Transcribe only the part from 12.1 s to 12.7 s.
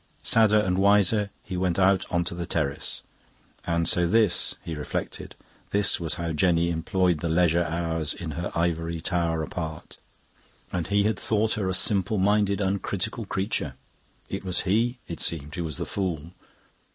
minded,